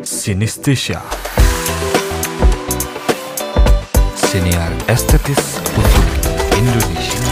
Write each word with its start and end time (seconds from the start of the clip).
Sinesthesia 0.00 1.04
Siniar 4.16 4.72
estetis 4.88 5.60
untuk 5.76 6.06
Indonesia. 6.56 7.28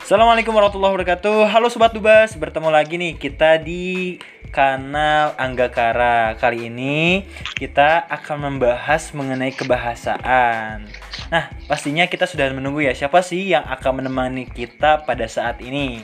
Assalamualaikum 0.00 0.56
warahmatullahi 0.56 0.96
wabarakatuh. 0.96 1.52
Halo 1.52 1.68
Sobat 1.68 1.92
Dubas, 1.92 2.32
bertemu 2.32 2.72
lagi 2.72 2.96
nih 2.96 3.20
kita 3.20 3.60
di 3.60 4.16
kanal 4.50 5.36
Anggakara 5.36 6.34
Kali 6.40 6.72
ini 6.72 7.28
kita 7.54 8.08
akan 8.08 8.56
membahas 8.56 9.12
mengenai 9.12 9.52
kebahasaan 9.52 11.09
Nah, 11.30 11.46
pastinya 11.70 12.10
kita 12.10 12.26
sudah 12.26 12.50
menunggu 12.50 12.82
ya 12.82 12.90
siapa 12.90 13.22
sih 13.22 13.54
yang 13.54 13.62
akan 13.62 14.02
menemani 14.02 14.50
kita 14.50 15.06
pada 15.06 15.30
saat 15.30 15.62
ini 15.62 16.02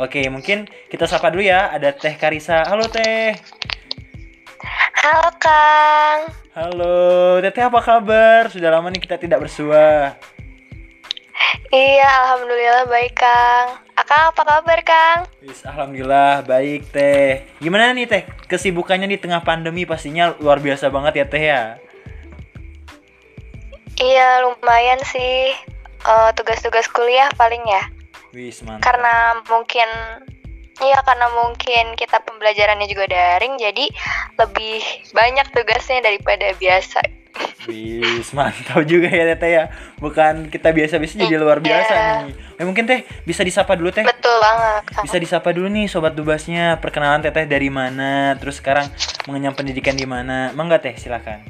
Oke, 0.00 0.24
mungkin 0.32 0.64
kita 0.88 1.04
sapa 1.04 1.28
dulu 1.28 1.44
ya, 1.44 1.68
ada 1.68 1.92
Teh 1.92 2.16
Karisa 2.16 2.64
Halo 2.64 2.88
Teh 2.88 3.36
Halo 5.02 5.28
Kang. 5.36 6.18
Halo, 6.56 7.36
Teteh 7.44 7.68
apa 7.68 7.84
kabar? 7.84 8.48
Sudah 8.48 8.72
lama 8.72 8.88
nih 8.88 9.04
kita 9.04 9.20
tidak 9.20 9.44
bersua 9.44 10.16
Iya, 11.68 12.08
alhamdulillah 12.24 12.88
baik 12.88 13.12
Kang. 13.16 13.76
Akang 13.92 14.32
apa 14.32 14.40
kabar 14.40 14.80
Kang? 14.84 15.18
Wis, 15.44 15.64
Alhamdulillah 15.68 16.44
baik 16.48 16.88
teh. 16.92 17.44
Gimana 17.60 17.92
nih 17.92 18.08
teh 18.08 18.22
kesibukannya 18.48 19.08
di 19.08 19.20
tengah 19.20 19.44
pandemi 19.44 19.84
pastinya 19.84 20.32
luar 20.40 20.64
biasa 20.64 20.88
banget 20.88 21.12
ya 21.20 21.26
teh 21.28 21.44
ya. 21.44 21.81
Iya, 24.02 24.42
lumayan 24.42 24.98
sih. 25.06 25.54
Eh, 26.02 26.30
tugas-tugas 26.34 26.90
kuliah 26.90 27.30
paling 27.38 27.62
ya. 27.62 27.82
Wis 28.34 28.66
mantap. 28.66 28.82
Karena 28.90 29.38
mungkin 29.46 29.88
Iya, 30.82 30.98
karena 31.04 31.28
mungkin 31.30 31.94
kita 31.94 32.24
pembelajarannya 32.26 32.90
juga 32.90 33.06
daring, 33.06 33.54
jadi 33.60 33.86
lebih 34.34 34.80
banyak 35.14 35.46
tugasnya 35.54 36.02
daripada 36.02 36.50
biasa. 36.58 36.98
Wis 37.70 38.34
mantap 38.34 38.82
juga 38.90 39.06
ya 39.06 39.36
teteh 39.36 39.50
ya. 39.52 39.64
Bukan 40.02 40.50
kita 40.50 40.74
biasa-biasa 40.74 41.22
jadi 41.22 41.38
luar 41.38 41.62
biasa 41.62 41.92
Iya. 41.94 42.08
nih. 42.26 42.34
Eh, 42.58 42.64
mungkin 42.66 42.88
teh 42.88 43.06
bisa 43.22 43.46
disapa 43.46 43.78
dulu 43.78 43.94
teh. 43.94 44.02
Betul 44.02 44.34
banget. 44.42 44.82
Bisa 45.06 45.16
disapa 45.22 45.54
dulu 45.54 45.70
nih 45.70 45.86
sobat 45.86 46.18
dubasnya. 46.18 46.80
Perkenalan 46.82 47.22
teteh 47.22 47.46
dari 47.46 47.70
mana? 47.70 48.34
Terus 48.40 48.58
sekarang 48.58 48.90
mengenyam 49.30 49.54
pendidikan 49.54 49.94
di 49.94 50.08
mana? 50.08 50.50
Mangga 50.56 50.82
teh 50.82 50.98
silakan. 50.98 51.46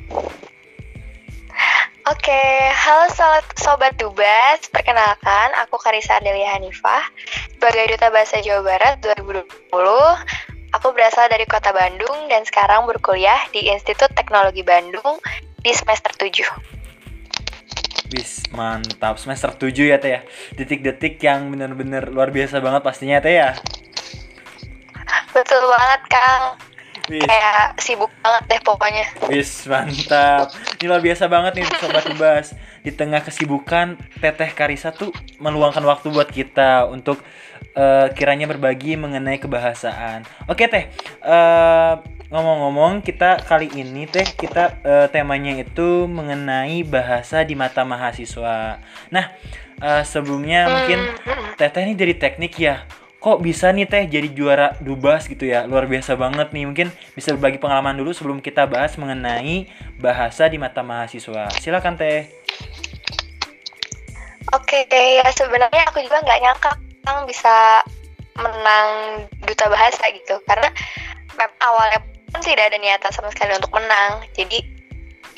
Oke, 2.02 2.42
halo 2.74 3.06
sobat, 3.14 3.46
sobat 3.54 3.94
Dubas. 3.94 4.58
Perkenalkan, 4.74 5.54
aku 5.62 5.78
Karisa 5.78 6.18
Adelia 6.18 6.58
Hanifah. 6.58 7.06
Sebagai 7.54 7.94
Duta 7.94 8.10
Bahasa 8.10 8.42
Jawa 8.42 8.74
Barat 8.74 8.98
2020, 9.06 9.70
aku 10.74 10.86
berasal 10.98 11.30
dari 11.30 11.46
kota 11.46 11.70
Bandung 11.70 12.26
dan 12.26 12.42
sekarang 12.42 12.90
berkuliah 12.90 13.38
di 13.54 13.70
Institut 13.70 14.10
Teknologi 14.18 14.66
Bandung 14.66 15.22
di 15.62 15.70
semester 15.70 16.10
7. 16.18 16.42
Wis 18.10 18.50
mantap 18.50 19.22
semester 19.22 19.54
7 19.54 19.94
ya 19.94 20.02
teh 20.02 20.18
ya. 20.18 20.26
Detik-detik 20.58 21.22
yang 21.22 21.54
bener-bener 21.54 22.10
luar 22.10 22.34
biasa 22.34 22.58
banget 22.58 22.82
pastinya 22.82 23.22
teh 23.22 23.38
ya. 23.38 23.54
Betul 25.30 25.62
banget, 25.70 26.02
Kang. 26.10 26.71
Kayak 27.08 27.80
sibuk 27.82 28.10
banget 28.22 28.42
deh 28.48 28.60
pokoknya. 28.62 29.06
Wis 29.26 29.66
mantap. 29.66 30.54
Ini 30.78 30.86
luar 30.86 31.02
biasa 31.02 31.26
banget 31.26 31.52
nih 31.58 31.66
sobat 31.78 32.04
Ubas. 32.10 32.46
Di 32.82 32.90
tengah 32.94 33.22
kesibukan 33.22 33.98
Teteh 34.18 34.50
Karisa 34.54 34.90
tuh 34.94 35.10
meluangkan 35.38 35.82
waktu 35.82 36.10
buat 36.10 36.30
kita 36.30 36.86
untuk 36.86 37.22
eh, 37.74 38.06
kiranya 38.14 38.46
berbagi 38.50 38.94
mengenai 38.98 39.38
kebahasaan. 39.38 40.26
Oke 40.46 40.66
Teh, 40.70 40.90
eh, 41.22 41.94
ngomong-ngomong 42.32 43.04
kita 43.04 43.42
kali 43.44 43.68
ini 43.76 44.06
Teh 44.08 44.24
kita 44.24 44.82
eh, 44.82 45.06
temanya 45.10 45.58
itu 45.58 46.06
mengenai 46.10 46.82
bahasa 46.86 47.42
di 47.46 47.54
mata 47.54 47.82
mahasiswa. 47.86 48.82
Nah, 49.10 49.26
eh, 49.82 50.02
sebelumnya 50.06 50.70
mungkin 50.70 51.00
Hmm, 51.22 51.54
Teteh 51.54 51.86
ini 51.86 51.94
dari 51.94 52.14
teknik 52.18 52.54
ya. 52.58 52.82
Kok 53.22 53.38
bisa 53.38 53.70
nih 53.70 53.86
Teh 53.86 54.10
jadi 54.10 54.26
juara 54.34 54.74
Dubas 54.82 55.30
gitu 55.30 55.46
ya? 55.46 55.62
Luar 55.62 55.86
biasa 55.86 56.18
banget 56.18 56.50
nih. 56.50 56.66
Mungkin 56.66 56.90
bisa 57.14 57.30
berbagi 57.38 57.62
pengalaman 57.62 57.94
dulu 57.94 58.10
sebelum 58.10 58.42
kita 58.42 58.66
bahas 58.66 58.98
mengenai 58.98 59.70
bahasa 60.02 60.50
di 60.50 60.58
mata 60.58 60.82
mahasiswa. 60.82 61.54
Silakan 61.62 61.94
Teh. 61.94 62.26
Oke, 64.50 64.90
ya 64.90 65.22
sebenarnya 65.38 65.86
aku 65.86 66.02
juga 66.02 66.18
nggak 66.18 66.40
nyangka 66.42 66.70
Kang 67.06 67.22
bisa 67.30 67.86
menang 68.42 69.22
duta 69.46 69.70
bahasa 69.70 70.02
gitu. 70.10 70.42
Karena 70.42 70.66
awalnya 71.62 72.02
pun 72.34 72.42
tidak 72.42 72.74
ada 72.74 72.78
niatan 72.82 73.10
sama 73.14 73.30
sekali 73.30 73.54
untuk 73.54 73.70
menang. 73.70 74.26
Jadi 74.34 74.66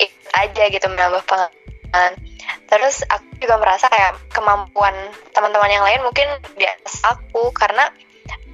ikut 0.01 0.25
aja 0.33 0.63
gitu 0.73 0.89
menambah 0.89 1.21
pengalaman. 1.29 2.17
Terus 2.65 3.05
aku 3.07 3.25
juga 3.37 3.55
merasa 3.61 3.85
kayak 3.87 4.17
kemampuan 4.33 4.93
teman-teman 5.31 5.69
yang 5.69 5.85
lain 5.85 6.01
mungkin 6.01 6.25
di 6.57 6.65
atas 6.65 7.01
aku 7.05 7.53
karena 7.53 7.89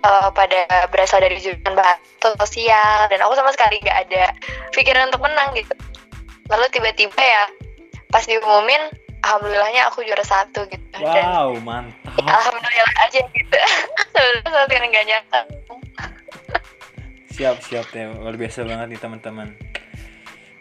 eh, 0.03 0.29
pada 0.35 0.59
berasal 0.91 1.23
dari 1.23 1.39
jurusan 1.39 1.73
bahasa 1.73 1.99
sosial 2.43 3.07
dan 3.07 3.19
aku 3.23 3.33
sama 3.39 3.51
sekali 3.55 3.79
nggak 3.79 3.97
ada 4.09 4.35
pikiran 4.75 5.07
untuk 5.07 5.23
menang 5.23 5.55
gitu. 5.55 5.71
Lalu 6.51 6.65
tiba-tiba 6.69 7.21
ya 7.21 7.43
pas 8.11 8.27
diumumin 8.27 8.91
alhamdulillahnya 9.23 9.87
aku 9.87 10.03
juara 10.03 10.25
satu 10.25 10.67
gitu 10.67 10.97
dan 10.99 11.23
Wow, 11.23 11.55
mantap. 11.63 12.11
ya, 12.19 12.27
alhamdulillah 12.27 12.95
aja 13.07 13.19
gitu 13.23 13.57
sebenarnya 14.11 14.49
saya 14.51 14.65
sekali 14.67 14.85
nggak 14.91 15.05
nyangka 15.07 15.39
Siap, 17.31 17.57
siap 17.63 17.85
Teh. 17.95 18.11
Luar 18.11 18.35
biasa 18.35 18.67
banget 18.67 18.91
nih 18.91 18.99
teman-teman. 18.99 19.55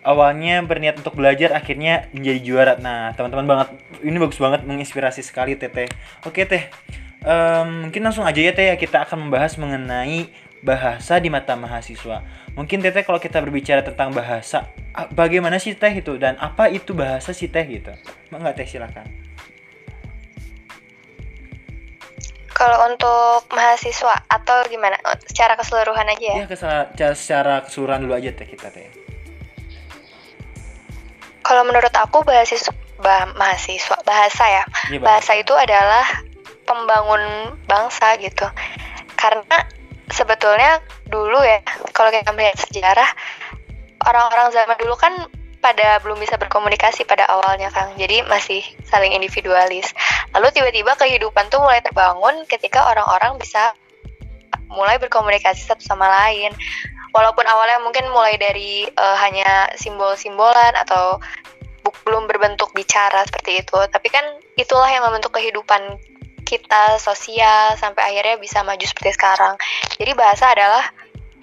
Awalnya 0.00 0.65
berniat 0.65 0.97
untuk 0.97 1.12
belajar, 1.12 1.53
akhirnya 1.53 2.09
menjadi 2.11 2.41
juara. 2.41 2.72
Nah, 2.81 3.12
teman-teman 3.12 3.44
banget, 3.44 3.69
ini 4.00 4.16
bagus 4.16 4.41
banget, 4.41 4.65
menginspirasi 4.65 5.21
sekali 5.21 5.55
Teteh. 5.55 5.88
Oke 6.25 6.44
Teh, 6.44 6.72
Em, 7.21 7.84
mungkin 7.84 8.00
langsung 8.00 8.25
aja 8.25 8.41
ya 8.41 8.49
Teh 8.56 8.72
ya 8.72 8.81
kita 8.81 9.05
akan 9.05 9.28
membahas 9.28 9.61
mengenai 9.61 10.33
bahasa 10.65 11.21
di 11.21 11.28
mata 11.28 11.53
mahasiswa. 11.53 12.25
Mungkin 12.56 12.81
Teteh 12.81 13.05
kalau 13.05 13.21
kita 13.21 13.44
berbicara 13.44 13.84
tentang 13.84 14.09
bahasa, 14.11 14.72
ah, 14.97 15.05
bagaimana 15.05 15.61
sih 15.61 15.77
Teh 15.77 15.93
itu 15.93 16.17
dan 16.17 16.41
apa 16.41 16.72
itu 16.72 16.97
bahasa 16.97 17.37
sih 17.37 17.53
Teh 17.53 17.61
gitu? 17.69 17.93
Enggak 18.32 18.56
Teh 18.56 18.65
silakan. 18.65 19.05
kalau 22.50 22.93
untuk 22.93 23.49
mahasiswa 23.56 24.21
atau 24.28 24.61
gimana 24.69 24.93
Oh, 25.09 25.17
secara 25.25 25.56
keseluruhan 25.56 26.05
aja 26.12 26.21
ya 26.21 26.37
Ya, 26.44 26.47
ca- 26.93 27.17
secara 27.17 27.65
keseluruhan 27.65 28.05
dulu 28.05 28.12
aja 28.12 28.37
Teh 28.37 28.44
kita 28.44 28.69
Teh. 28.69 28.84
Kalau 31.50 31.66
menurut 31.66 31.91
aku 31.91 32.22
bahasiswa 32.22 32.71
bah- 33.03 33.34
mahasiswa 33.34 33.99
bahasa 34.06 34.44
ya. 34.47 34.65
Iya, 34.94 35.03
bahasa 35.03 35.34
itu 35.34 35.50
adalah 35.50 36.06
pembangun 36.62 37.59
bangsa 37.66 38.15
gitu. 38.22 38.47
Karena 39.19 39.66
sebetulnya 40.06 40.78
dulu 41.11 41.43
ya 41.43 41.59
kalau 41.91 42.15
kita 42.15 42.31
melihat 42.38 42.55
sejarah 42.55 43.11
orang-orang 44.06 44.55
zaman 44.55 44.78
dulu 44.78 44.94
kan 44.94 45.27
pada 45.59 45.99
belum 46.00 46.22
bisa 46.22 46.38
berkomunikasi 46.38 47.03
pada 47.03 47.27
awalnya 47.27 47.67
Kang. 47.75 47.99
Jadi 47.99 48.22
masih 48.31 48.62
saling 48.87 49.11
individualis. 49.11 49.91
Lalu 50.31 50.55
tiba-tiba 50.55 50.94
kehidupan 50.94 51.50
tuh 51.50 51.59
mulai 51.59 51.82
terbangun 51.82 52.47
ketika 52.47 52.87
orang-orang 52.94 53.43
bisa 53.43 53.75
mulai 54.71 55.03
berkomunikasi 55.03 55.67
satu 55.67 55.82
sama 55.82 56.06
lain 56.06 56.55
walaupun 57.10 57.47
awalnya 57.47 57.78
mungkin 57.82 58.06
mulai 58.10 58.38
dari 58.38 58.87
eh, 58.87 59.16
hanya 59.22 59.71
simbol-simbolan 59.78 60.75
atau 60.87 61.19
belum 62.06 62.28
berbentuk 62.28 62.71
bicara 62.76 63.25
seperti 63.26 63.65
itu 63.65 63.78
tapi 63.88 64.12
kan 64.12 64.22
itulah 64.54 64.87
yang 64.87 65.02
membentuk 65.08 65.34
kehidupan 65.34 65.99
kita 66.50 66.99
sosial 66.99 67.79
sampai 67.79 68.11
akhirnya 68.11 68.34
bisa 68.43 68.67
maju 68.67 68.82
seperti 68.82 69.14
sekarang. 69.14 69.55
Jadi 70.02 70.12
bahasa 70.19 70.50
adalah 70.50 70.84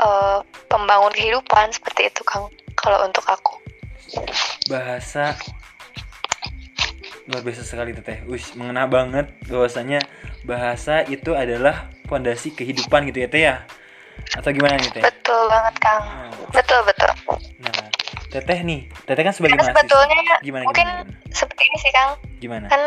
eh, 0.03 0.39
pembangun 0.67 1.15
kehidupan 1.15 1.71
seperti 1.71 2.11
itu 2.11 2.21
kang 2.27 2.51
kalau 2.75 3.07
untuk 3.07 3.23
aku. 3.23 3.55
Bahasa 4.67 5.39
luar 7.27 7.43
biasa 7.43 7.63
sekali 7.63 7.95
teteh. 7.95 8.23
Ush, 8.27 8.55
mengena 8.59 8.87
banget 8.87 9.31
bahwasanya 9.47 10.03
bahasa 10.43 11.03
itu 11.07 11.35
adalah 11.35 11.91
fondasi 12.07 12.55
kehidupan 12.55 13.07
gitu 13.11 13.19
ya 13.23 13.27
teh 13.27 13.43
ya 13.43 13.55
atau 14.33 14.49
gimana 14.51 14.75
nih 14.77 14.89
teh 14.91 15.03
betul 15.03 15.41
banget 15.47 15.75
kang 15.79 16.01
Hmm. 16.03 16.31
betul 16.53 16.79
betul 16.83 17.09
nah 17.59 17.87
teteh 18.27 18.59
nih 18.61 18.85
teteh 19.03 19.23
kan 19.23 19.33
sebagai 19.33 19.55
karena 19.55 19.63
mahasiswa 19.67 19.79
sebetulnya 19.81 20.21
gimana 20.41 20.63
mungkin 20.67 20.87
gimana, 20.87 21.31
seperti 21.31 21.61
ini 21.63 21.77
sih 21.79 21.91
kang 21.91 22.09
gimana? 22.37 22.65
kan 22.67 22.81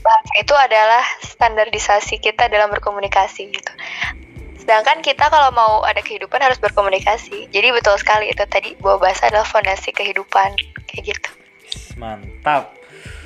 bahasa 0.00 0.32
itu 0.38 0.54
adalah 0.54 1.04
standarisasi 1.20 2.14
kita 2.18 2.46
dalam 2.46 2.70
berkomunikasi 2.70 3.50
gitu. 3.50 3.72
Sedangkan 4.56 5.02
kita 5.02 5.26
kalau 5.28 5.50
mau 5.50 5.82
ada 5.82 5.98
kehidupan 5.98 6.38
harus 6.38 6.56
berkomunikasi. 6.56 7.50
Jadi 7.50 7.68
betul 7.74 7.98
sekali 7.98 8.30
itu 8.30 8.40
tadi 8.46 8.78
bahwa 8.78 9.02
bahasa 9.02 9.26
adalah 9.26 9.42
fondasi 9.42 9.90
kehidupan 9.90 10.54
kayak 10.86 11.02
gitu. 11.10 11.30
Mantap. 11.96 12.70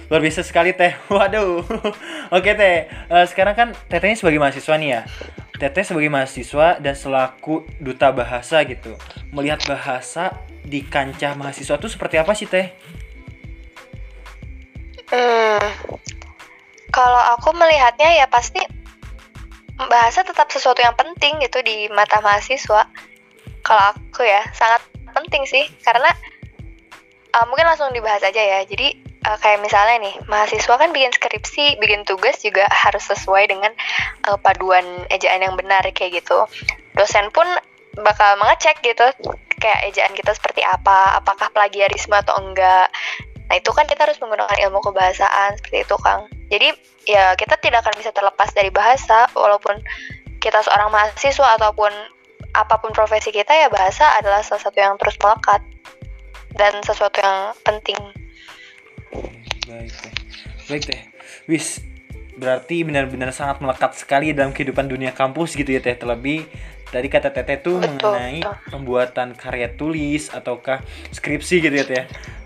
luar 0.05 0.21
biasa 0.21 0.45
sekali 0.45 0.73
teh 0.73 0.93
waduh 1.15 1.65
oke 2.37 2.51
teh 2.55 2.77
Eh, 2.89 3.25
sekarang 3.25 3.55
kan 3.55 3.69
tetehnya 3.89 4.17
sebagai 4.17 4.37
mahasiswa 4.37 4.77
nih 4.77 4.89
ya 4.89 5.01
teteh 5.65 5.81
sebagai 5.81 6.13
mahasiswa 6.13 6.77
dan 6.77 6.93
selaku 6.93 7.65
duta 7.81 8.13
bahasa 8.13 8.61
gitu 8.69 8.93
melihat 9.33 9.65
bahasa 9.65 10.37
di 10.61 10.85
kancah 10.85 11.33
mahasiswa 11.33 11.81
itu 11.81 11.89
seperti 11.89 12.21
apa 12.21 12.37
sih 12.37 12.45
teh 12.45 12.69
Hmm, 15.15 15.61
kalau 16.89 17.23
aku 17.37 17.53
melihatnya 17.55 18.25
ya 18.25 18.27
pasti 18.27 18.59
bahasa 19.77 20.25
tetap 20.25 20.49
sesuatu 20.49 20.81
yang 20.81 20.97
penting 20.97 21.39
gitu 21.45 21.63
di 21.63 21.87
mata 21.93 22.19
mahasiswa. 22.25 22.89
Kalau 23.63 23.85
aku 23.93 24.25
ya 24.25 24.43
sangat 24.57 24.83
penting 25.13 25.45
sih 25.47 25.71
karena 25.85 26.11
uh, 27.37 27.45
mungkin 27.47 27.69
langsung 27.69 27.93
dibahas 27.93 28.25
aja 28.25 28.41
ya. 28.41 28.61
Jadi 28.65 28.97
uh, 29.25 29.39
kayak 29.41 29.65
misalnya 29.65 29.97
nih 30.05 30.15
mahasiswa 30.29 30.75
kan 30.77 30.93
bikin 30.93 31.13
skripsi, 31.13 31.81
bikin 31.81 32.05
tugas 32.05 32.41
juga 32.45 32.69
harus 32.71 33.05
sesuai 33.09 33.49
dengan 33.51 33.73
uh, 34.29 34.39
paduan 34.39 34.85
ejaan 35.11 35.43
yang 35.43 35.57
benar 35.57 35.83
kayak 35.97 36.23
gitu. 36.23 36.47
Dosen 36.95 37.33
pun 37.33 37.47
bakal 37.99 38.37
mengecek 38.39 38.83
gitu 38.85 39.07
kayak 39.59 39.81
ejaan 39.89 40.13
kita 40.13 40.35
seperti 40.37 40.61
apa, 40.61 41.19
apakah 41.19 41.49
plagiarisme 41.55 42.13
atau 42.13 42.37
enggak. 42.37 42.93
Nah 43.49 43.55
itu 43.57 43.71
kan 43.73 43.89
kita 43.89 44.09
harus 44.09 44.21
menggunakan 44.21 44.57
ilmu 44.69 44.81
kebahasaan 44.85 45.57
seperti 45.61 45.85
itu 45.85 45.97
Kang. 46.01 46.29
Jadi 46.53 46.69
ya 47.09 47.33
kita 47.37 47.57
tidak 47.61 47.85
akan 47.85 47.95
bisa 48.01 48.11
terlepas 48.13 48.53
dari 48.53 48.69
bahasa 48.69 49.29
walaupun 49.33 49.81
kita 50.41 50.61
seorang 50.61 50.93
mahasiswa 50.93 51.57
ataupun 51.57 51.93
apa 52.55 52.79
pun 52.79 52.95
profesi 52.95 53.35
kita 53.35 53.51
ya 53.51 53.69
bahasa 53.73 54.15
adalah 54.21 54.45
salah 54.47 54.63
satu 54.63 54.79
yang 54.79 54.95
terus 55.01 55.19
melekat 55.19 55.61
dan 56.55 56.73
sesuatu 56.87 57.19
yang 57.19 57.57
penting. 57.67 57.99
Baik 59.65 59.93
teh 59.93 60.13
baik 60.69 60.83
teh 60.89 61.01
wis 61.47 61.81
berarti 62.35 62.83
benar-benar 62.83 63.31
sangat 63.31 63.63
melekat 63.63 63.95
sekali 63.95 64.35
dalam 64.35 64.51
kehidupan 64.51 64.91
dunia 64.91 65.15
kampus 65.15 65.55
gitu 65.55 65.71
ya 65.71 65.79
teh 65.79 65.95
terlebih 65.95 66.45
tadi 66.91 67.11
kata 67.11 67.35
teteh 67.35 67.59
tuh 67.59 67.83
Betul, 67.83 67.91
mengenai 67.99 68.39
betul. 68.43 68.55
pembuatan 68.71 69.29
karya 69.35 69.67
tulis 69.75 70.31
ataukah 70.31 70.79
skripsi 71.11 71.55
gitu 71.63 71.75
ya 71.75 71.87
teh 71.87 71.97
ya. 71.99 72.05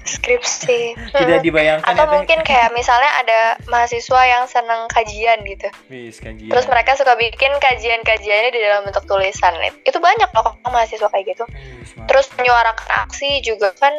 Skripsi. 0.08 0.96
tidak 1.20 1.40
Hmm. 1.40 1.44
dibayangkan 1.44 1.84
Atau 1.92 2.04
ya 2.04 2.08
teh 2.08 2.14
mungkin 2.16 2.38
kayak 2.40 2.72
misalnya 2.72 3.12
ada 3.20 3.40
mahasiswa 3.68 4.20
yang 4.24 4.48
senang 4.48 4.88
kajian 4.88 5.44
gitu. 5.44 5.68
wis 5.92 6.16
kajian 6.16 6.48
Terus 6.48 6.64
mereka 6.64 6.96
suka 6.96 7.12
bikin 7.20 7.52
kajian-kajiannya 7.60 8.48
di 8.48 8.60
dalam 8.64 8.88
bentuk 8.88 9.04
tulisan. 9.04 9.52
Itu 9.84 10.00
banyak 10.00 10.32
loh 10.32 10.56
mahasiswa 10.64 11.12
kayak 11.12 11.36
gitu. 11.36 11.44
Mantap. 11.44 12.08
Terus 12.08 12.26
menyuarakan 12.40 12.88
aksi 13.04 13.44
juga 13.44 13.76
kan 13.76 13.92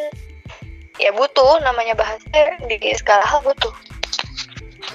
ya 1.00 1.16
butuh 1.16 1.64
namanya 1.64 1.96
bahasa 1.96 2.22
di 2.68 2.78
segala 2.94 3.24
hal 3.24 3.40
butuh. 3.42 3.74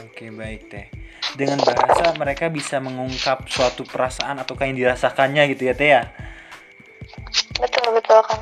Oke 0.05 0.31
baik 0.31 0.69
teh. 0.69 0.87
Dengan 1.35 1.59
bahasa 1.65 2.15
mereka 2.15 2.47
bisa 2.53 2.79
mengungkap 2.79 3.49
suatu 3.51 3.83
perasaan 3.83 4.39
atau 4.39 4.55
yang 4.61 4.77
dirasakannya 4.77 5.51
gitu 5.57 5.73
ya 5.73 5.75
teh 5.75 5.89
ya. 5.91 6.03
Betul 7.59 7.97
betul 7.97 8.21
kan. 8.23 8.39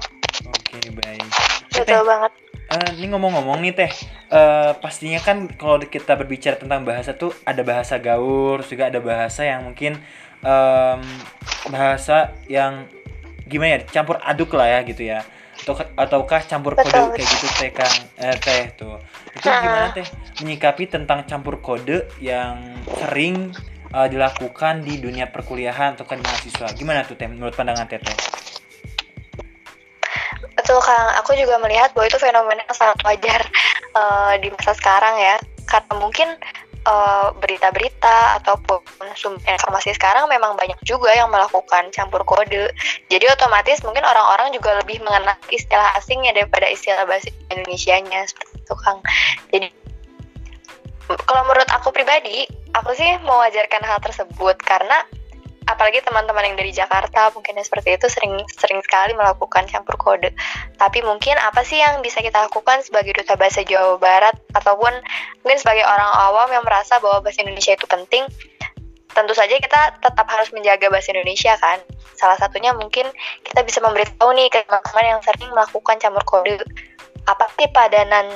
Oke 0.50 0.90
baik. 0.92 1.22
Eh, 1.22 1.28
teh, 1.72 1.80
Betul 1.86 2.04
banget. 2.04 2.32
eh, 2.72 2.88
ini 3.00 3.06
ngomong-ngomong 3.12 3.64
nih 3.64 3.72
teh, 3.72 3.92
eh, 4.28 4.72
pastinya 4.76 5.20
kan 5.22 5.48
kalau 5.56 5.80
kita 5.80 6.18
berbicara 6.18 6.56
tentang 6.60 6.84
bahasa 6.84 7.16
tuh 7.16 7.32
ada 7.48 7.62
bahasa 7.64 7.96
gaul, 7.96 8.60
juga 8.66 8.90
ada 8.92 9.00
bahasa 9.00 9.44
yang 9.46 9.64
mungkin 9.64 9.96
em, 10.42 11.00
bahasa 11.70 12.34
yang 12.50 12.90
gimana 13.46 13.78
ya 13.78 13.80
campur 13.86 14.18
aduk 14.20 14.52
lah 14.58 14.68
ya 14.68 14.80
gitu 14.82 15.06
ya. 15.06 15.22
Atau 15.62 15.78
ataukah 15.94 16.42
campur 16.42 16.74
kode 16.74 16.90
Betul. 16.90 17.14
kayak 17.14 17.28
gitu 17.30 17.46
teh 17.54 17.70
kang 17.70 17.96
eh, 18.18 18.36
teh 18.42 18.62
tuh. 18.74 18.98
Itu 19.30 19.46
gimana 19.46 19.94
teh 19.94 20.06
menyikapi 20.42 20.90
tentang 20.90 21.22
campur 21.22 21.62
kode 21.62 22.10
yang 22.18 22.82
sering 22.98 23.54
eh, 23.94 24.08
dilakukan 24.10 24.82
di 24.82 24.98
dunia 24.98 25.30
perkuliahan 25.30 25.94
atau 25.94 26.02
kan 26.02 26.18
mahasiswa. 26.18 26.74
Gimana 26.74 27.06
tuh 27.06 27.14
teh 27.14 27.30
menurut 27.30 27.54
pandangan 27.54 27.86
teteh? 27.86 28.14
Betul 30.58 30.78
Kang, 30.82 31.08
aku 31.18 31.32
juga 31.38 31.56
melihat 31.62 31.94
bahwa 31.94 32.06
itu 32.06 32.18
fenomena 32.18 32.62
yang 32.66 32.76
sangat 32.76 32.98
wajar 33.06 33.40
eh, 33.94 34.34
di 34.42 34.50
masa 34.50 34.74
sekarang 34.74 35.14
ya. 35.14 35.36
Karena 35.62 35.94
mungkin 35.94 36.28
eh, 36.82 37.28
berita-berita 37.38 38.42
ataupun 38.42 38.82
sumber 39.14 39.42
informasi 39.46 39.94
sekarang 39.94 40.26
memang 40.26 40.58
banyak 40.58 40.78
juga 40.82 41.14
yang 41.14 41.30
melakukan 41.30 41.88
campur 41.94 42.22
kode. 42.26 42.70
Jadi 43.08 43.24
otomatis 43.30 43.82
mungkin 43.86 44.02
orang-orang 44.02 44.54
juga 44.54 44.78
lebih 44.82 45.02
mengenal 45.02 45.38
istilah 45.48 45.94
asingnya 45.98 46.34
daripada 46.34 46.66
istilah 46.68 47.06
bahasa 47.06 47.30
Indonesianya 47.50 48.26
seperti 48.26 48.62
itu 48.62 48.74
Kang. 48.78 48.98
Jadi 49.50 49.68
kalau 51.06 51.42
menurut 51.44 51.68
aku 51.74 51.90
pribadi, 51.90 52.46
aku 52.72 52.94
sih 52.94 53.10
mewajarkan 53.26 53.82
hal 53.84 53.98
tersebut 54.00 54.56
karena 54.62 55.02
apalagi 55.66 56.02
teman-teman 56.02 56.52
yang 56.52 56.56
dari 56.58 56.72
Jakarta 56.74 57.30
mungkin 57.34 57.54
yang 57.54 57.66
seperti 57.66 57.94
itu 57.94 58.06
sering 58.10 58.34
sering 58.50 58.82
sekali 58.82 59.14
melakukan 59.14 59.66
campur 59.70 59.94
kode. 59.98 60.34
Tapi 60.78 60.98
mungkin 61.06 61.38
apa 61.38 61.62
sih 61.62 61.78
yang 61.78 62.02
bisa 62.02 62.18
kita 62.18 62.50
lakukan 62.50 62.82
sebagai 62.82 63.14
duta 63.14 63.38
bahasa 63.38 63.62
Jawa 63.62 63.98
Barat 63.98 64.34
ataupun 64.54 64.92
mungkin 65.46 65.58
sebagai 65.58 65.86
orang 65.86 66.10
awam 66.30 66.48
yang 66.50 66.64
merasa 66.66 66.98
bahwa 66.98 67.22
bahasa 67.22 67.46
Indonesia 67.46 67.74
itu 67.78 67.86
penting? 67.86 68.26
Tentu 69.12 69.36
saja 69.36 69.52
kita 69.60 70.00
tetap 70.00 70.26
harus 70.26 70.48
menjaga 70.56 70.88
bahasa 70.88 71.12
Indonesia 71.12 71.52
kan. 71.60 71.78
Salah 72.16 72.40
satunya 72.40 72.72
mungkin 72.72 73.04
kita 73.44 73.60
bisa 73.60 73.84
memberitahu 73.84 74.32
nih 74.32 74.48
ke 74.48 74.64
teman-teman 74.64 75.04
yang 75.04 75.20
sering 75.20 75.52
melakukan 75.52 76.00
campur 76.00 76.24
kode. 76.24 76.64
Apa 77.28 77.46
sih 77.54 77.68
padanan 77.70 78.26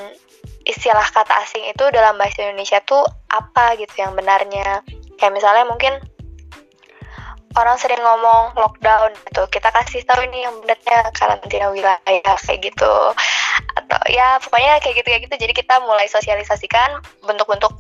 istilah 0.67 1.07
kata 1.11 1.33
asing 1.47 1.65
itu 1.71 1.85
dalam 1.95 2.19
bahasa 2.21 2.45
Indonesia 2.45 2.83
tuh 2.85 3.03
apa 3.33 3.75
gitu 3.81 4.05
yang 4.05 4.13
benarnya? 4.13 4.85
Kayak 5.17 5.33
misalnya 5.33 5.65
mungkin 5.65 5.97
orang 7.57 7.77
sering 7.81 7.99
ngomong 7.99 8.53
lockdown 8.55 9.11
gitu. 9.27 9.43
Kita 9.49 9.73
kasih 9.73 10.05
tahu 10.05 10.29
ini 10.29 10.45
yang 10.45 10.55
benarnya 10.61 11.09
karantina 11.17 11.73
wilayah 11.73 12.37
kayak 12.37 12.61
gitu. 12.61 12.95
Atau 13.77 14.01
ya 14.13 14.37
pokoknya 14.45 14.79
kayak 14.85 14.95
gitu 15.01 15.09
kayak 15.09 15.23
gitu. 15.27 15.35
Jadi 15.41 15.53
kita 15.57 15.81
mulai 15.83 16.07
sosialisasikan 16.07 17.01
bentuk-bentuk 17.25 17.73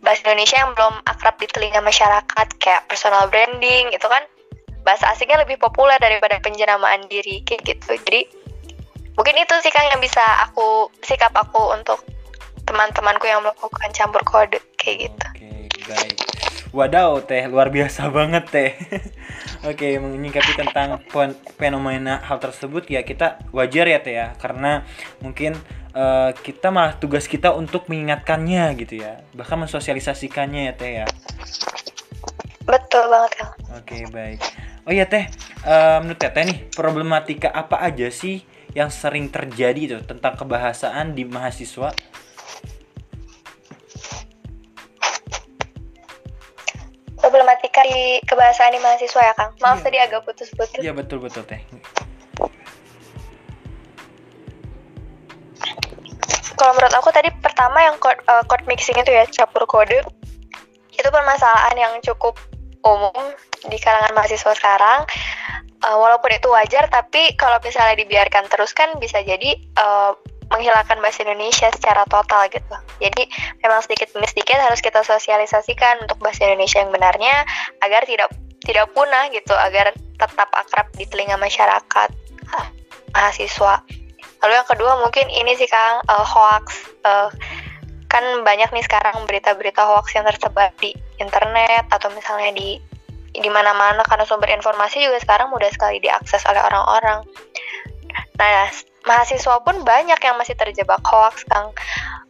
bahasa 0.00 0.24
Indonesia 0.24 0.56
yang 0.64 0.72
belum 0.72 0.94
akrab 1.04 1.36
di 1.36 1.46
telinga 1.52 1.84
masyarakat. 1.84 2.46
Kayak 2.58 2.88
personal 2.88 3.28
branding 3.28 3.92
itu 3.92 4.08
kan. 4.08 4.24
Bahasa 4.82 5.12
asingnya 5.12 5.44
lebih 5.44 5.60
populer 5.60 6.00
daripada 6.00 6.40
penjenamaan 6.40 7.04
diri 7.12 7.44
kayak 7.44 7.60
gitu. 7.68 7.92
Jadi 8.08 8.24
mungkin 9.20 9.36
itu 9.36 9.54
sih 9.60 9.68
kang 9.68 9.84
yang 9.92 10.00
bisa 10.00 10.22
aku 10.48 10.88
sikap 11.04 11.34
aku 11.36 11.76
untuk 11.76 12.00
teman-temanku 12.64 13.24
yang 13.28 13.44
melakukan 13.44 13.90
campur 13.92 14.20
kode 14.24 14.60
kayak 14.80 15.08
gitu. 15.08 15.26
Oke, 15.36 15.48
baik. 15.92 16.37
Wadaw, 16.68 17.24
teh 17.24 17.48
luar 17.48 17.72
biasa 17.72 18.08
banget 18.16 18.44
teh. 18.52 18.70
Oke, 19.64 19.96
menyikapi 19.98 20.52
tentang 20.54 21.00
pen- 21.08 21.38
fenomena 21.56 22.20
hal 22.20 22.38
tersebut 22.38 22.84
ya 22.92 23.00
kita 23.02 23.40
wajar 23.56 23.88
ya 23.88 23.98
teh 24.04 24.14
ya, 24.14 24.36
karena 24.36 24.84
mungkin 25.24 25.56
eh, 25.96 26.30
kita 26.36 26.68
malah 26.68 26.94
tugas 27.00 27.24
kita 27.24 27.56
untuk 27.56 27.88
mengingatkannya 27.88 28.76
gitu 28.84 29.00
ya, 29.00 29.24
bahkan 29.32 29.56
mensosialisasikannya 29.64 30.60
ya 30.70 30.74
teh 30.76 30.92
ya. 31.04 31.06
betul 32.68 33.08
banget 33.08 33.32
kang 33.40 33.52
Oke, 33.80 34.04
baik. 34.12 34.38
Oh 34.84 34.92
iya 34.92 35.08
teh, 35.08 35.24
eh, 35.64 35.96
menurut 36.04 36.20
teteh 36.20 36.44
nih 36.44 36.58
problematika 36.76 37.48
apa 37.48 37.80
aja 37.80 38.12
sih 38.12 38.44
yang 38.76 38.92
sering 38.92 39.32
terjadi 39.32 39.80
itu 39.80 39.98
tentang 40.04 40.36
kebahasaan 40.36 41.16
di 41.16 41.24
mahasiswa? 41.24 41.96
Di 47.86 48.18
kebahasaan 48.24 48.74
di 48.74 48.80
mahasiswa 48.80 49.22
ya 49.22 49.34
Kang. 49.36 49.50
Maaf 49.60 49.78
Iya. 49.80 49.84
tadi 49.84 49.98
agak 50.00 50.20
putus-putus. 50.26 50.80
Iya 50.82 50.92
betul 50.96 51.18
betul 51.22 51.42
teh. 51.46 51.60
Kalau 56.58 56.72
menurut 56.74 56.94
aku 56.98 57.14
tadi 57.14 57.30
pertama 57.38 57.78
yang 57.86 57.94
code, 58.02 58.18
eh, 58.26 58.42
code 58.50 58.66
mixing 58.66 58.98
itu 58.98 59.14
ya 59.14 59.22
campur 59.30 59.62
kode 59.70 60.02
itu 60.98 61.08
permasalahan 61.14 61.76
yang 61.78 61.92
cukup 62.02 62.34
umum 62.82 63.14
di 63.70 63.78
kalangan 63.78 64.10
mahasiswa 64.18 64.50
sekarang. 64.58 65.06
Eh, 65.78 65.94
walaupun 65.94 66.34
itu 66.34 66.50
wajar, 66.50 66.90
tapi 66.90 67.38
kalau 67.38 67.62
misalnya 67.62 67.94
dibiarkan 67.94 68.50
terus 68.50 68.74
kan 68.74 68.98
bisa 68.98 69.22
jadi 69.22 69.54
eh, 69.54 70.12
menghilangkan 70.48 70.98
bahasa 71.00 71.24
Indonesia 71.24 71.68
secara 71.72 72.02
total 72.08 72.48
gitu. 72.48 72.76
Jadi 73.00 73.22
memang 73.60 73.80
sedikit 73.84 74.12
demi 74.12 74.26
sedikit 74.28 74.58
harus 74.58 74.80
kita 74.80 75.04
sosialisasikan 75.04 76.04
untuk 76.04 76.18
bahasa 76.20 76.48
Indonesia 76.48 76.80
yang 76.80 76.92
benarnya 76.92 77.44
agar 77.84 78.04
tidak 78.08 78.32
tidak 78.64 78.90
punah 78.92 79.30
gitu, 79.30 79.54
agar 79.54 79.94
tetap 79.94 80.48
akrab 80.50 80.88
di 80.96 81.04
telinga 81.06 81.38
masyarakat 81.38 82.08
ah, 82.52 82.66
mahasiswa. 83.14 83.84
Lalu 84.38 84.52
yang 84.54 84.68
kedua 84.68 84.92
mungkin 85.02 85.26
ini 85.30 85.54
sih 85.54 85.70
Kang 85.70 86.02
eh, 86.04 86.24
hoax 86.26 86.88
Eh, 87.08 87.30
kan 88.08 88.24
banyak 88.40 88.72
nih 88.72 88.84
sekarang 88.84 89.28
berita-berita 89.28 89.84
hoax 89.84 90.16
yang 90.16 90.24
tersebar 90.24 90.72
di 90.80 90.96
internet 91.20 91.84
atau 91.92 92.08
misalnya 92.16 92.56
di 92.56 92.80
di 93.36 93.50
mana-mana 93.52 94.00
karena 94.08 94.24
sumber 94.24 94.48
informasi 94.50 95.04
juga 95.04 95.20
sekarang 95.20 95.52
mudah 95.52 95.68
sekali 95.68 96.00
diakses 96.00 96.42
oleh 96.48 96.58
orang-orang. 96.64 97.22
Nah, 98.38 98.70
mahasiswa 99.02 99.58
pun 99.66 99.82
banyak 99.82 100.20
yang 100.22 100.36
masih 100.38 100.54
terjebak 100.54 101.02
hoax, 101.02 101.42
Kang. 101.50 101.74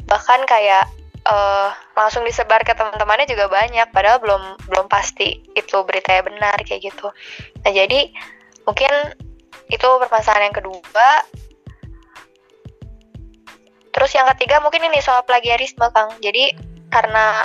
Bahkan 0.08 0.48
kayak 0.48 0.88
eh, 1.28 1.68
langsung 1.92 2.24
disebar 2.24 2.64
ke 2.64 2.72
teman-temannya 2.72 3.28
juga 3.28 3.52
banyak 3.52 3.92
padahal 3.92 4.18
belum 4.22 4.42
belum 4.70 4.86
pasti 4.88 5.44
itu 5.52 5.76
beritanya 5.84 6.24
benar 6.24 6.56
kayak 6.64 6.88
gitu. 6.88 7.12
Nah 7.64 7.72
jadi 7.72 8.08
mungkin 8.64 8.92
itu 9.68 9.88
permasalahan 10.00 10.48
yang 10.48 10.56
kedua. 10.56 11.08
Terus 13.92 14.10
yang 14.14 14.30
ketiga 14.36 14.62
mungkin 14.64 14.86
ini 14.88 15.02
soal 15.04 15.26
plagiarisme 15.28 15.84
kang. 15.92 16.16
Jadi 16.22 16.54
karena 16.88 17.44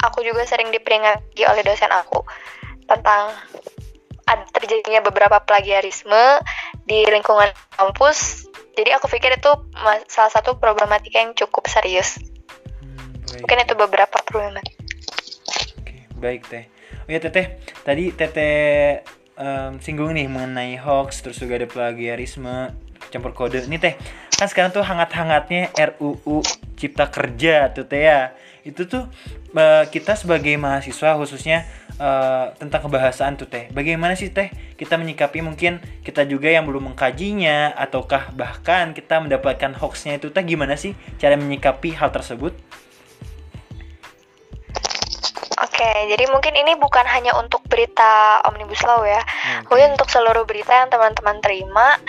aku 0.00 0.24
juga 0.24 0.48
sering 0.48 0.72
diperingati 0.72 1.44
oleh 1.44 1.60
dosen 1.60 1.92
aku 1.92 2.24
tentang 2.88 3.36
terjadinya 4.50 5.00
beberapa 5.02 5.40
plagiarisme 5.40 6.40
di 6.84 7.04
lingkungan 7.06 7.48
kampus 7.74 8.46
jadi 8.74 8.96
aku 8.96 9.10
pikir 9.10 9.34
itu 9.34 9.50
salah 10.06 10.32
satu 10.32 10.56
problematika 10.56 11.18
yang 11.18 11.34
cukup 11.34 11.66
serius 11.66 12.20
Hmm, 12.80 13.12
baik. 13.26 13.40
mungkin 13.44 13.58
itu 13.62 13.74
beberapa 13.76 14.16
problematika 14.24 14.78
Oke, 15.80 15.96
baik 16.16 16.46
teh. 16.46 16.64
Oh 17.06 17.10
ya 17.10 17.18
teteh, 17.18 17.58
tadi 17.82 18.12
teteh 18.12 19.02
em, 19.34 19.72
singgung 19.80 20.12
nih 20.12 20.26
mengenai 20.26 20.78
hoax, 20.78 21.20
terus 21.20 21.40
juga 21.40 21.58
ada 21.58 21.66
plagiarisme, 21.66 22.70
campur 23.08 23.32
kode. 23.32 23.64
Ini 23.64 23.78
teh, 23.78 23.94
kan 24.30 24.46
sekarang 24.46 24.70
tuh 24.70 24.84
hangat-hangatnya 24.84 25.72
RUU 25.74 26.44
Cipta 26.76 27.10
Kerja 27.10 27.72
tuh 27.72 27.84
teh 27.84 28.06
ya. 28.06 28.32
Itu 28.62 28.86
tuh 28.86 29.08
eh, 29.52 29.84
kita 29.88 30.14
sebagai 30.14 30.54
mahasiswa 30.54 31.16
khususnya 31.16 31.66
eh, 32.00 32.46
tentang 32.56 32.80
kebahasaan 32.88 33.36
tuh 33.36 33.44
teh. 33.46 33.68
Bagaimana 33.70 34.16
sih 34.16 34.32
teh 34.32 34.48
kita 34.80 34.96
menyikapi 34.96 35.44
mungkin 35.44 35.84
kita 36.00 36.24
juga 36.24 36.48
yang 36.48 36.64
belum 36.64 36.92
mengkajinya 36.92 37.76
ataukah 37.76 38.32
bahkan 38.32 38.96
kita 38.96 39.20
mendapatkan 39.20 39.76
hoaxnya 39.76 40.16
itu 40.16 40.32
teh 40.32 40.40
gimana 40.40 40.80
sih 40.80 40.96
cara 41.20 41.36
menyikapi 41.36 41.92
hal 41.94 42.08
tersebut? 42.08 42.56
Oke, 45.60 45.92
jadi 46.08 46.24
mungkin 46.32 46.56
ini 46.56 46.72
bukan 46.80 47.04
hanya 47.04 47.36
untuk 47.36 47.60
berita 47.68 48.40
Omnibus 48.48 48.80
Law 48.88 49.04
ya. 49.04 49.20
Oke. 49.20 49.68
Mungkin 49.68 50.00
untuk 50.00 50.08
seluruh 50.08 50.48
berita 50.48 50.72
yang 50.72 50.88
teman-teman 50.88 51.36
terima, 51.44 52.00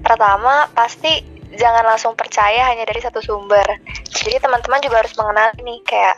pertama 0.00 0.64
pasti 0.72 1.20
jangan 1.56 1.84
langsung 1.84 2.16
percaya 2.16 2.68
hanya 2.72 2.88
dari 2.88 3.00
satu 3.04 3.20
sumber. 3.20 3.64
Jadi 4.08 4.40
teman-teman 4.40 4.80
juga 4.80 5.04
harus 5.04 5.12
mengenal 5.16 5.52
nih 5.60 5.80
kayak 5.84 6.16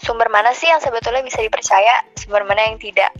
sumber 0.00 0.28
mana 0.30 0.50
sih 0.56 0.66
yang 0.70 0.82
sebetulnya 0.82 1.22
bisa 1.22 1.40
dipercaya, 1.40 2.02
sumber 2.18 2.42
mana 2.46 2.72
yang 2.72 2.78
tidak. 2.80 3.12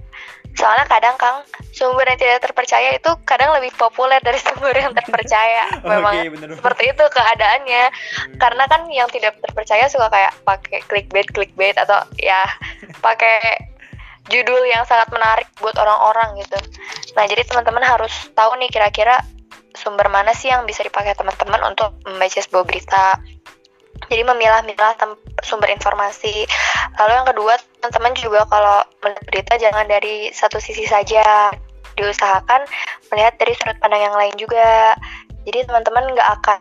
Soalnya 0.54 0.87
kadang 0.87 1.19
Kang, 1.19 1.43
sumber 1.75 2.07
yang 2.07 2.19
tidak 2.19 2.38
terpercaya 2.47 2.95
itu 2.95 3.11
kadang 3.26 3.50
lebih 3.59 3.75
populer 3.75 4.23
dari 4.23 4.38
sumber 4.47 4.75
yang 4.75 4.95
terpercaya. 4.95 5.66
Memang 5.87 6.14
Oke, 6.14 6.31
bener. 6.31 6.49
seperti 6.59 6.83
itu 6.95 7.04
keadaannya. 7.11 7.85
Karena 8.38 8.64
kan 8.71 8.87
yang 8.90 9.11
tidak 9.11 9.35
terpercaya 9.43 9.90
suka 9.90 10.07
kayak 10.14 10.33
pakai 10.47 10.78
clickbait 10.87 11.26
clickbait 11.35 11.75
atau 11.75 12.07
ya 12.23 12.47
pakai 13.02 13.75
judul 14.31 14.62
yang 14.64 14.87
sangat 14.88 15.11
menarik 15.12 15.50
buat 15.59 15.75
orang-orang 15.76 16.40
gitu. 16.40 16.57
Nah, 17.19 17.28
jadi 17.28 17.45
teman-teman 17.45 17.85
harus 17.85 18.12
tahu 18.33 18.57
nih 18.57 18.71
kira-kira 18.73 19.21
sumber 19.75 20.07
mana 20.07 20.33
sih 20.33 20.49
yang 20.49 20.64
bisa 20.64 20.87
dipakai 20.87 21.19
teman-teman 21.19 21.75
untuk 21.75 21.99
membaca 22.07 22.40
sebuah 22.40 22.64
berita. 22.64 23.19
Jadi 24.10 24.22
memilah-milah 24.26 24.94
sumber 25.42 25.70
informasi. 25.72 26.44
Lalu 27.00 27.12
yang 27.14 27.28
kedua, 27.30 27.54
teman-teman 27.80 28.12
juga 28.18 28.40
kalau 28.46 28.84
melihat 29.00 29.24
berita 29.30 29.54
jangan 29.56 29.86
dari 29.88 30.30
satu 30.34 30.60
sisi 30.60 30.84
saja. 30.84 31.50
Diusahakan 31.94 32.66
melihat 33.14 33.38
dari 33.38 33.54
sudut 33.54 33.78
pandang 33.78 34.02
yang 34.02 34.16
lain 34.18 34.34
juga. 34.34 34.98
Jadi 35.46 35.62
teman-teman 35.62 36.10
nggak 36.10 36.28
akan 36.42 36.60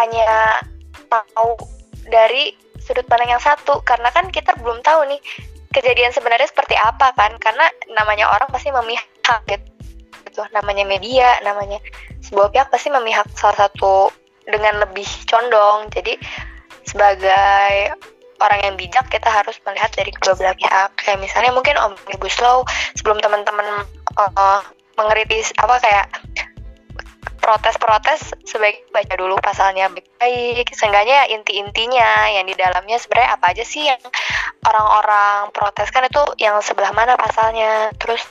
hanya 0.00 0.60
tahu 1.08 1.56
dari 2.08 2.52
sudut 2.84 3.08
pandang 3.08 3.32
yang 3.32 3.42
satu 3.42 3.80
karena 3.88 4.12
kan 4.12 4.28
kita 4.28 4.52
belum 4.60 4.84
tahu 4.84 5.08
nih 5.08 5.20
kejadian 5.72 6.12
sebenarnya 6.12 6.46
seperti 6.46 6.76
apa 6.76 7.16
kan 7.16 7.34
karena 7.40 7.66
namanya 7.96 8.28
orang 8.30 8.46
pasti 8.52 8.68
memihak 8.70 9.08
gitu. 9.48 10.42
namanya 10.52 10.84
media 10.84 11.38
namanya 11.46 11.78
sebuah 12.20 12.50
pihak 12.50 12.68
pasti 12.68 12.90
memihak 12.90 13.26
salah 13.38 13.66
satu 13.66 14.10
dengan 14.48 14.84
lebih 14.84 15.06
condong. 15.28 15.88
Jadi 15.92 16.16
sebagai 16.84 17.96
orang 18.40 18.60
yang 18.60 18.74
bijak 18.76 19.06
kita 19.08 19.30
harus 19.30 19.56
melihat 19.64 19.90
dari 19.94 20.10
kedua 20.12 20.34
belah 20.36 20.56
pihak. 20.56 20.90
Kayak 21.00 21.18
misalnya 21.22 21.52
mungkin 21.54 21.76
omnibus 21.80 22.36
law 22.42 22.66
sebelum 22.98 23.20
teman-teman 23.22 23.86
uh, 24.18 24.60
mengkritis 24.98 25.50
apa 25.58 25.76
kayak 25.80 26.06
protes-protes 27.44 28.32
sebaiknya 28.48 28.88
baca 28.88 29.14
dulu 29.20 29.36
pasalnya 29.44 29.92
baik-baik. 29.92 30.64
Seenggaknya 30.72 31.28
inti-intinya 31.28 32.32
yang 32.32 32.48
di 32.48 32.56
dalamnya 32.56 32.96
sebenarnya 32.96 33.36
apa 33.36 33.52
aja 33.52 33.64
sih 33.68 33.84
yang 33.84 34.00
orang-orang 34.64 35.52
protes 35.52 35.92
kan 35.92 36.08
itu 36.08 36.24
yang 36.40 36.56
sebelah 36.64 36.96
mana 36.96 37.20
pasalnya? 37.20 37.92
Terus 38.00 38.24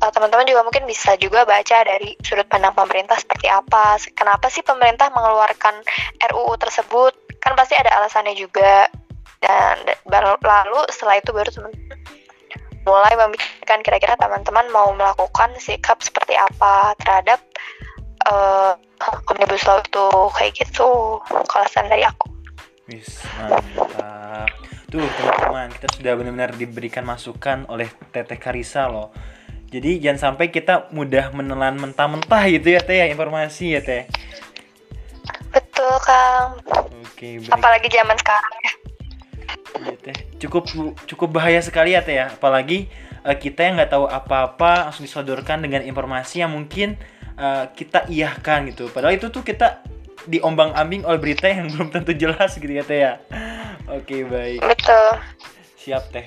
uh, 0.00 0.10
teman-teman 0.10 0.48
juga 0.48 0.64
mungkin 0.64 0.84
bisa 0.88 1.14
juga 1.20 1.44
baca 1.44 1.84
dari 1.84 2.16
sudut 2.24 2.48
pandang 2.48 2.72
pemerintah 2.72 3.16
seperti 3.20 3.46
apa. 3.52 4.00
Kenapa 4.16 4.48
sih 4.48 4.64
pemerintah 4.64 5.12
mengeluarkan 5.12 5.84
RUU 6.32 6.56
tersebut? 6.56 7.12
Kan 7.40 7.56
pasti 7.56 7.76
ada 7.76 7.92
alasannya 8.00 8.34
juga. 8.36 8.88
Dan 9.40 9.88
baru 10.04 10.36
lalu 10.36 10.84
setelah 10.92 11.16
itu 11.16 11.32
baru 11.32 11.48
teman 11.48 11.72
mulai 12.84 13.12
memikirkan 13.12 13.80
kira-kira 13.84 14.16
teman-teman 14.16 14.68
mau 14.72 14.92
melakukan 14.92 15.52
sikap 15.60 16.00
seperti 16.00 16.36
apa 16.36 16.96
terhadap 17.00 17.40
uh, 18.28 18.76
omnibus 19.32 19.64
law 19.64 19.80
itu. 19.80 20.06
Kayak 20.36 20.52
gitu 20.60 21.20
kalau 21.24 21.66
dari 21.88 22.04
aku. 22.04 22.26
Wis, 22.90 23.22
mantap. 23.38 24.50
Tuh 24.90 25.06
teman-teman, 25.06 25.70
kita 25.70 25.86
sudah 25.94 26.12
benar-benar 26.18 26.50
diberikan 26.58 27.06
masukan 27.06 27.62
oleh 27.70 27.86
Teteh 28.10 28.42
Karisa 28.42 28.90
loh. 28.90 29.14
Jadi 29.70 30.02
jangan 30.02 30.34
sampai 30.34 30.50
kita 30.50 30.90
mudah 30.90 31.30
menelan 31.30 31.78
mentah-mentah 31.78 32.42
gitu 32.50 32.74
ya 32.74 32.82
Teh 32.82 32.98
ya 32.98 33.06
informasi 33.06 33.78
ya 33.78 33.80
Teh. 33.80 34.04
betul 35.50 35.90
kang 36.02 36.58
Oke, 37.00 37.38
baik. 37.38 37.50
apalagi 37.50 37.88
zaman 37.90 38.14
sekarang 38.14 38.54
ya 38.60 38.72
Iya, 39.80 39.94
Teh. 39.96 40.16
Cukup 40.38 40.66
cukup 41.06 41.28
bahaya 41.30 41.62
sekali 41.62 41.94
ya 41.94 42.02
Teh 42.02 42.18
ya. 42.18 42.26
Apalagi 42.28 42.90
eh, 43.22 43.36
kita 43.36 43.62
yang 43.62 43.78
nggak 43.78 43.90
tahu 43.90 44.06
apa-apa 44.06 44.90
langsung 44.90 45.06
disodorkan 45.06 45.62
dengan 45.62 45.80
informasi 45.80 46.42
yang 46.42 46.50
mungkin 46.50 46.98
eh, 47.34 47.64
kita 47.72 48.10
iyahkan 48.10 48.66
gitu. 48.68 48.90
Padahal 48.90 49.14
itu 49.14 49.30
tuh 49.30 49.40
kita 49.40 49.86
diombang-ambing 50.26 51.06
oleh 51.06 51.16
berita 51.16 51.46
yang 51.48 51.66
belum 51.72 51.94
tentu 51.94 52.12
jelas 52.12 52.52
gitu 52.54 52.68
ya 52.68 52.82
Teh 52.82 52.98
ya. 53.00 53.12
Oke, 53.86 54.22
baik. 54.22 54.60
betul 54.62 55.06
Siap 55.80 56.12
teh. 56.12 56.26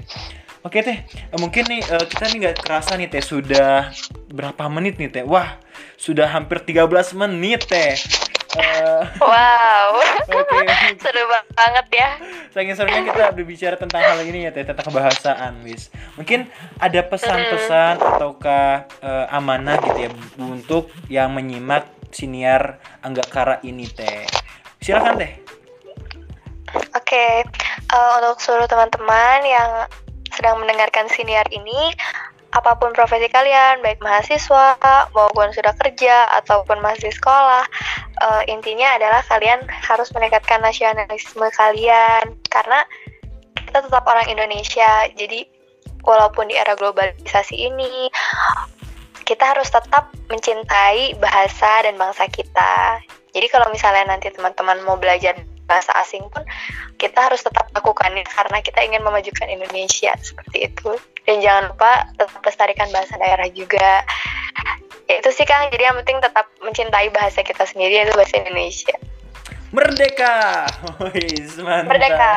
Oke 0.64 0.80
teh, 0.80 1.04
Eh, 1.04 1.40
mungkin 1.44 1.68
nih 1.68 1.84
eh, 1.84 2.06
kita 2.08 2.32
nih 2.32 2.38
nggak 2.40 2.64
kerasa 2.64 2.96
nih 2.96 3.12
teh 3.12 3.20
sudah 3.20 3.92
berapa 4.32 4.72
menit 4.72 4.96
nih 4.96 5.12
teh? 5.12 5.24
Wah, 5.28 5.60
sudah 6.00 6.32
hampir 6.32 6.64
13 6.64 6.88
menit 7.20 7.68
teh. 7.68 8.00
Eh, 8.54 9.04
wow 9.18 9.98
Oke, 10.40 10.62
seru 11.02 11.26
banget 11.58 11.88
ya 11.90 12.10
saking 12.54 12.78
serunya 12.78 13.02
kita 13.02 13.34
berbicara 13.34 13.76
tentang 13.82 14.06
hal 14.06 14.22
ini 14.22 14.46
ya 14.46 14.54
teh, 14.54 14.62
tentang 14.62 14.94
kebahasaan, 14.94 15.66
wis. 15.66 15.90
Mungkin 16.16 16.46
ada 16.78 17.02
pesan-pesan 17.02 17.98
ataukah 17.98 18.86
eh, 19.02 19.26
amanah 19.34 19.82
gitu 19.82 20.00
ya 20.06 20.10
untuk 20.38 20.94
yang 21.10 21.34
menyimak 21.34 21.90
siniar 22.14 22.78
Anggakara 23.02 23.58
ini 23.66 23.90
teh. 23.90 24.30
Silakan 24.78 25.18
teh. 25.18 25.34
Oke, 26.94 27.42
eh, 27.42 28.12
untuk 28.22 28.38
seluruh 28.38 28.70
teman-teman 28.70 29.42
yang 29.44 29.70
sedang 30.34 30.60
mendengarkan 30.60 31.08
siniar 31.10 31.46
ini, 31.54 31.94
apa 32.54 32.78
pun 32.78 32.94
profesi 32.94 33.26
kalian, 33.34 33.82
baik 33.82 33.98
mahasiswa 34.06 34.78
maupun 35.14 35.50
sudah 35.58 35.74
kerja 35.74 36.30
ataupun 36.42 36.78
masih 36.86 37.10
sekolah, 37.10 37.66
eh, 38.22 38.44
intinya 38.54 38.94
adalah 38.94 39.26
kalian 39.26 39.66
harus 39.70 40.14
meningkatkan 40.14 40.62
nasionalisme 40.62 41.50
kalian 41.58 42.38
karena 42.54 42.86
kita 43.58 43.90
tetap 43.90 44.06
orang 44.06 44.30
Indonesia. 44.30 45.10
Jadi 45.18 45.50
walaupun 46.06 46.52
di 46.52 46.56
era 46.60 46.78
globalisasi 46.78 47.58
ini 47.58 48.12
kita 49.24 49.56
harus 49.56 49.72
tetap 49.72 50.14
mencintai 50.30 51.18
bahasa 51.18 51.88
dan 51.88 51.98
bangsa 51.98 52.30
kita. 52.30 53.02
Jadi 53.34 53.50
kalau 53.50 53.72
misalnya 53.74 54.14
nanti 54.14 54.30
teman-teman 54.30 54.78
mau 54.86 55.00
belajar 55.00 55.34
bahasa 55.74 55.90
asing 56.06 56.22
pun 56.30 56.46
kita 57.02 57.18
harus 57.18 57.42
tetap 57.42 57.66
lakukannya 57.74 58.22
karena 58.30 58.62
kita 58.62 58.80
ingin 58.86 59.02
memajukan 59.02 59.50
Indonesia 59.50 60.14
seperti 60.22 60.70
itu. 60.70 60.94
Dan 61.26 61.42
jangan 61.42 61.74
lupa 61.74 62.14
tetap 62.14 62.42
lestarikan 62.46 62.94
bahasa 62.94 63.18
daerah 63.18 63.50
juga. 63.50 64.06
Ya 65.10 65.18
itu 65.18 65.30
sih 65.34 65.50
Kang, 65.50 65.74
jadi 65.74 65.90
yang 65.90 65.98
penting 66.06 66.22
tetap 66.22 66.46
mencintai 66.62 67.10
bahasa 67.10 67.42
kita 67.42 67.66
sendiri 67.66 68.06
yaitu 68.06 68.14
bahasa 68.14 68.38
Indonesia. 68.38 68.96
Merdeka. 69.74 70.70
Mantap. 71.66 71.90
Merdeka. 71.90 72.36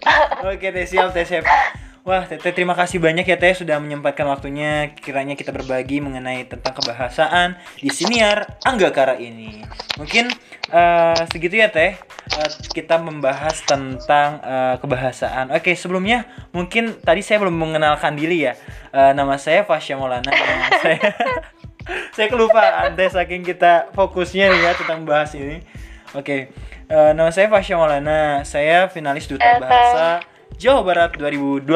Oke, 0.54 0.70
teh 0.70 0.86
siap, 0.86 1.10
teh 1.10 1.26
siap. 1.26 1.44
Wah, 2.10 2.26
Teteh 2.26 2.50
terima 2.50 2.74
kasih 2.74 2.98
banyak 2.98 3.22
ya 3.22 3.38
Teh 3.38 3.54
sudah 3.54 3.78
menyempatkan 3.78 4.26
waktunya 4.26 4.98
kiranya 4.98 5.38
kita 5.38 5.54
berbagi 5.54 6.02
mengenai 6.02 6.42
tentang 6.42 6.74
kebahasaan 6.74 7.54
di 7.78 7.86
siniar 7.86 8.58
Anggakara 8.66 9.14
ini. 9.14 9.62
Mungkin 9.94 10.26
eh, 10.74 11.22
segitu 11.30 11.62
ya 11.62 11.70
Teh. 11.70 11.94
Eh, 12.34 12.50
kita 12.74 12.98
membahas 12.98 13.62
tentang 13.62 14.42
eh, 14.42 14.74
kebahasaan. 14.82 15.54
Oke, 15.54 15.78
sebelumnya 15.78 16.26
mungkin 16.50 16.98
tadi 16.98 17.22
saya 17.22 17.46
belum 17.46 17.54
mengenalkan 17.54 18.18
diri 18.18 18.42
ya. 18.42 18.58
Eh, 18.90 19.14
nama 19.14 19.38
saya 19.38 19.62
Fasya 19.62 19.94
Maulana. 19.94 20.34
Nama 20.34 20.66
saya 20.82 21.14
saya 22.10 22.26
kelupaan 22.26 22.98
Teh 22.98 23.06
saking 23.06 23.46
kita 23.46 23.94
fokusnya 23.94 24.50
nih 24.50 24.60
ya 24.66 24.72
tentang 24.74 25.06
bahas 25.06 25.30
ini. 25.38 25.62
Oke, 26.18 26.50
eh, 26.90 27.12
nama 27.14 27.30
saya 27.30 27.46
Fasya 27.46 27.78
Maulana. 27.78 28.42
Saya 28.42 28.90
finalis 28.90 29.30
Duta. 29.30 29.62
Bahasa 29.62 30.26
Jawa 30.56 30.80
Barat 30.82 31.10
2020. 31.16 31.66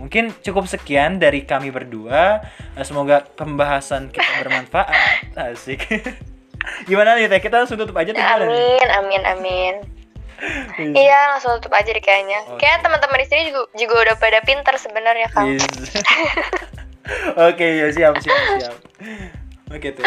Mungkin 0.00 0.24
cukup 0.40 0.64
sekian 0.68 1.18
dari 1.18 1.42
kami 1.42 1.68
berdua. 1.68 2.44
Eh, 2.76 2.84
Semoga 2.84 3.24
pembahasan 3.24 4.12
kita 4.12 4.30
bermanfaat. 4.44 5.34
Asik. 5.34 5.88
Gimana 6.88 7.18
nih 7.18 7.28
Teh? 7.28 7.40
Kita 7.40 7.60
langsung 7.60 7.76
tutup 7.76 7.96
aja 7.96 8.12
tuh 8.12 8.20
nih? 8.20 8.38
Amin, 8.38 8.88
amin, 8.90 9.22
amin. 9.26 9.74
Iya, 10.76 11.30
langsung 11.32 11.56
tutup 11.56 11.72
aja 11.72 11.88
deh 11.88 12.02
kayaknya. 12.02 12.36
Oke. 12.50 12.60
Kayak 12.60 12.84
teman-teman 12.84 13.16
di 13.22 13.26
sini 13.30 13.42
juga, 13.48 13.64
juga 13.72 13.94
udah 14.02 14.14
pada 14.18 14.38
pinter 14.44 14.74
sebenarnya 14.76 15.28
kan. 15.32 15.46
Yes. 15.46 15.64
Oke, 17.38 17.64
ya 17.64 17.86
siap, 17.88 18.18
siap, 18.20 18.40
siap. 18.60 18.76
Oke 19.72 19.94
tuh. 19.94 20.04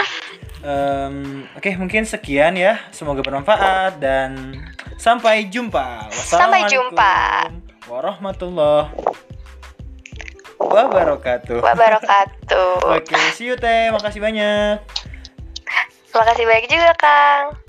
Em, 0.61 1.47
Oke, 1.57 1.73
mungkin 1.79 2.05
sekian 2.05 2.53
ya. 2.53 2.77
Semoga 2.89 3.23
bermanfaat 3.23 3.97
dan 3.97 4.61
sampai 4.99 5.47
jumpa. 5.49 6.11
Sampai 6.11 6.69
jumpa. 6.69 7.47
Warahmatullahi 7.87 8.91
wabarakatuh. 10.59 11.63
Wabarakatuh. 11.63 12.99
Oke, 12.99 13.15
see 13.31 13.47
you 13.47 13.55
teh. 13.55 13.87
Makasih 13.95 14.19
banyak. 14.19 14.83
Terima 16.11 16.23
kasih 16.27 16.43
banyak 16.43 16.65
juga, 16.67 16.91
Kang. 16.99 17.66